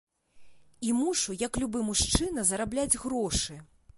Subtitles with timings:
[0.87, 3.61] І мушу як любы мужчына зарабляць грошы!